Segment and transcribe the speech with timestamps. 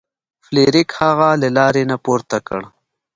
[0.45, 2.61] فلیریک هغه له لارې نه پورته کړ.